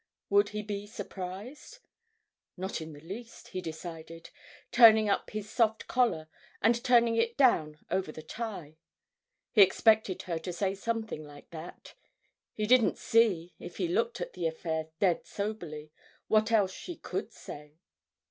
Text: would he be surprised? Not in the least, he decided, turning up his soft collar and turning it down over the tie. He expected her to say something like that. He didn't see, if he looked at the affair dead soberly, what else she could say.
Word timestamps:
would 0.31 0.49
he 0.49 0.63
be 0.63 0.87
surprised? 0.87 1.77
Not 2.57 2.81
in 2.81 2.91
the 2.93 2.99
least, 3.01 3.49
he 3.49 3.61
decided, 3.61 4.31
turning 4.71 5.07
up 5.07 5.29
his 5.29 5.47
soft 5.47 5.85
collar 5.87 6.27
and 6.59 6.83
turning 6.83 7.17
it 7.17 7.37
down 7.37 7.77
over 7.91 8.11
the 8.11 8.23
tie. 8.23 8.79
He 9.51 9.61
expected 9.61 10.23
her 10.23 10.39
to 10.39 10.51
say 10.51 10.73
something 10.73 11.23
like 11.23 11.51
that. 11.51 11.93
He 12.55 12.65
didn't 12.65 12.97
see, 12.97 13.53
if 13.59 13.77
he 13.77 13.87
looked 13.87 14.19
at 14.19 14.33
the 14.33 14.47
affair 14.47 14.87
dead 14.99 15.23
soberly, 15.27 15.91
what 16.27 16.51
else 16.51 16.71
she 16.73 16.95
could 16.95 17.31
say. 17.31 17.77